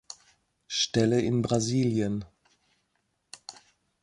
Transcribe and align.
Stelle 0.67 1.19
in 1.19 1.43
Brasilien. 1.43 2.25